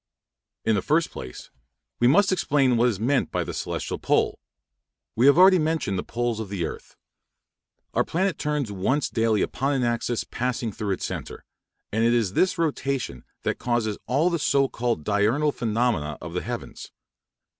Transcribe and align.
In 0.65 0.73
the 0.73 0.81
first 0.81 1.11
place, 1.11 1.51
we 1.99 2.07
must 2.07 2.31
explain 2.31 2.75
what 2.75 2.89
is 2.89 2.99
meant 2.99 3.29
by 3.29 3.43
the 3.43 3.53
celestial 3.53 3.99
pole. 3.99 4.39
We 5.15 5.27
have 5.27 5.37
already 5.37 5.59
mentioned 5.59 5.99
the 5.99 6.03
poles 6.03 6.39
of 6.39 6.49
the 6.49 6.65
earth 6.65 6.95
(p. 7.93 7.99
136). 7.99 7.99
Our 7.99 8.03
planet 8.03 8.39
turns 8.39 8.71
once 8.71 9.11
daily 9.11 9.43
upon 9.43 9.73
an 9.75 9.83
axis 9.83 10.23
passing 10.23 10.71
through 10.71 10.93
its 10.93 11.05
centre, 11.05 11.45
and 11.91 12.03
it 12.03 12.15
is 12.15 12.33
this 12.33 12.57
rotation 12.57 13.25
that 13.43 13.59
causes 13.59 13.99
all 14.07 14.31
the 14.31 14.39
so 14.39 14.67
called 14.67 15.03
diurnal 15.03 15.51
phenomena 15.51 16.17
of 16.19 16.33
the 16.33 16.41
heavens. 16.41 16.91